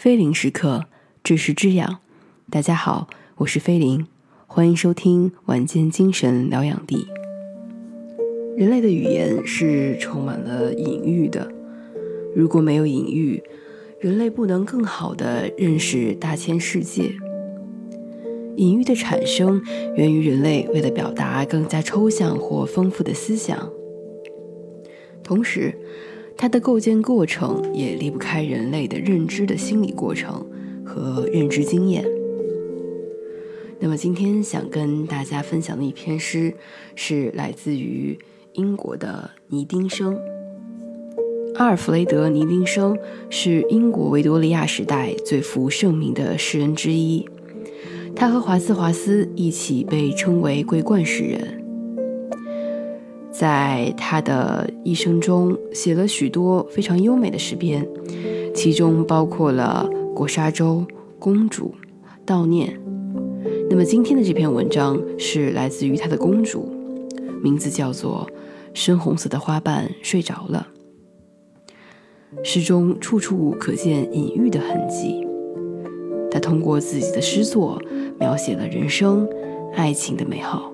[0.00, 0.86] 菲林时刻，
[1.22, 1.98] 知识之养。
[2.48, 4.06] 大家好，我是菲林，
[4.46, 7.06] 欢迎收听晚间精神疗养地。
[8.56, 11.52] 人类的语言是充满了隐喻的，
[12.34, 13.42] 如果没有隐喻，
[14.00, 17.12] 人类不能更好的认识大千世界。
[18.56, 19.62] 隐喻的产生
[19.96, 23.70] 源于人类为了表达更加抽象或丰富的思想，
[25.22, 25.74] 同时。
[26.40, 30.42] 它的构建过程也离不开人类的认知的心理过程
[30.82, 32.02] 和认知经验。
[33.78, 36.54] 那么今天想跟大家分享的一篇诗，
[36.94, 38.18] 是来自于
[38.54, 40.18] 英国的尼丁生。
[41.56, 42.96] 阿尔弗雷德·尼丁生
[43.28, 47.28] 是英国维多利亚时代最负盛名的诗人之一，
[48.16, 51.59] 他和华兹华斯一起被称为桂冠诗人。
[53.40, 57.88] 在他的一生中，写了许多非常优美的诗篇，
[58.54, 60.84] 其中包括了《过沙洲》
[61.18, 61.72] 《公主》
[62.30, 62.68] 《悼念》。
[63.70, 66.70] 那么今天的这篇文章是来自于他的公主，
[67.42, 68.28] 名字叫做
[68.74, 70.66] 《深红色的花瓣睡着了》。
[72.44, 75.26] 诗中处处可见隐喻的痕迹，
[76.30, 77.80] 他通过自己的诗作
[78.18, 79.26] 描写了人生、
[79.74, 80.70] 爱情的美好，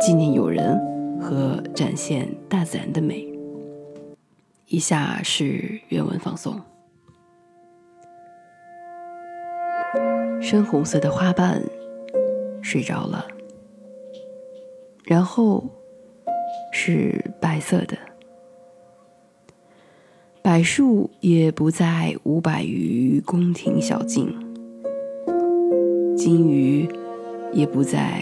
[0.00, 0.92] 纪念友人。
[1.24, 3.26] 和展现大自然的美。
[4.66, 6.60] 以下是原文放送：
[10.42, 11.62] 深红色的花瓣
[12.60, 13.26] 睡着了，
[15.04, 15.64] 然后
[16.72, 17.96] 是白色的。
[20.42, 24.28] 柏树也不再五百余宫廷小径，
[26.14, 26.86] 金鱼
[27.52, 28.20] 也不再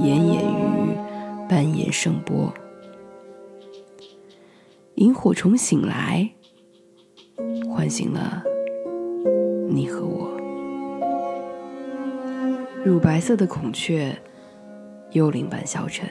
[0.00, 0.97] 奄于。
[1.48, 2.52] 扮演声波，
[4.96, 6.30] 萤火虫醒来，
[7.70, 8.42] 唤醒了
[9.70, 10.36] 你和我。
[12.84, 14.20] 乳白色的孔雀，
[15.12, 16.06] 幽灵般消沉，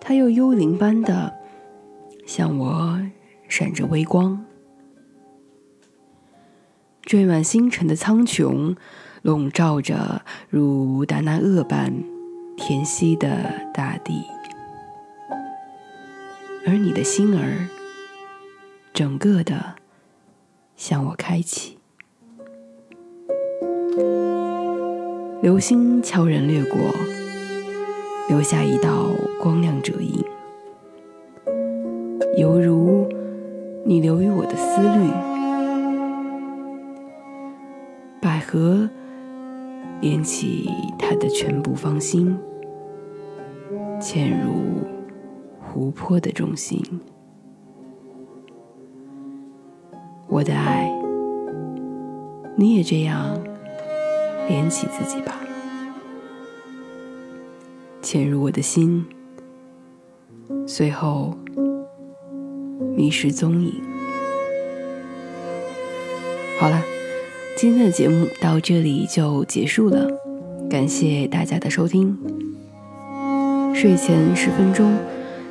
[0.00, 1.34] 它又幽灵般的
[2.26, 3.00] 向我
[3.48, 4.44] 闪着微光。
[7.02, 8.76] 缀满星辰的苍穹，
[9.22, 12.19] 笼罩着如达那厄般。
[12.56, 13.28] 甜惜的
[13.72, 14.24] 大地，
[16.66, 17.68] 而你的心儿，
[18.92, 19.74] 整个的
[20.76, 21.78] 向我开启。
[25.42, 26.78] 流星悄然掠过，
[28.28, 29.08] 留下一道
[29.40, 30.22] 光亮折影，
[32.36, 33.08] 犹如
[33.84, 35.10] 你留于我的思虑。
[38.20, 38.88] 百合
[40.00, 42.38] 连起他的全部芳心。
[44.00, 44.50] 嵌入
[45.60, 46.82] 湖泊的中心，
[50.26, 50.90] 我的爱，
[52.56, 53.38] 你也这样
[54.48, 55.38] 连起自己吧，
[58.00, 59.04] 嵌入我的心，
[60.66, 61.36] 随后
[62.96, 63.89] 迷失踪影。
[67.60, 70.08] 今天的节目到这里就结束了，
[70.70, 72.16] 感谢大家的收听。
[73.74, 74.96] 睡前十分钟，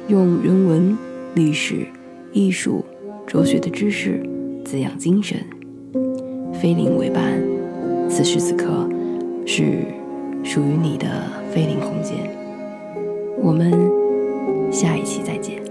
[0.08, 0.98] 用人文、
[1.36, 1.86] 历史、
[2.34, 2.84] 艺术、
[3.28, 4.28] 哲学的知识
[4.66, 5.38] 滋养精神。
[6.52, 7.40] 菲林为伴，
[8.10, 8.90] 此时此刻
[9.46, 9.86] 是
[10.44, 11.06] 属于你的
[11.52, 12.18] 菲林空间。
[13.40, 13.72] 我们
[14.72, 15.69] 下一期再见。